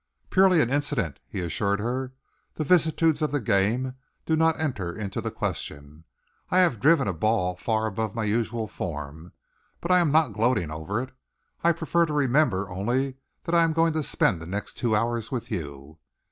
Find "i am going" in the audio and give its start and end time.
13.53-13.93